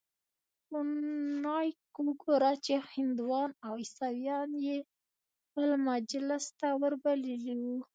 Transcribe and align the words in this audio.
خو 0.65 0.77
نايک 1.45 1.79
وګوره 2.05 2.51
چې 2.65 2.73
هندوان 2.93 3.49
او 3.65 3.73
عيسويان 3.81 4.49
يې 4.65 4.77
خپل 5.45 5.69
مجلس 5.89 6.43
ته 6.59 6.67
وربللي 6.81 7.35
وو. 7.61 7.77